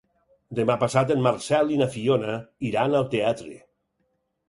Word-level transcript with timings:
Demà 0.59 0.77
passat 0.83 1.13
en 1.17 1.21
Marcel 1.27 1.71
i 1.75 1.79
na 1.83 1.89
Fiona 1.99 2.41
iran 2.73 3.01
al 3.03 3.09
teatre. 3.15 3.59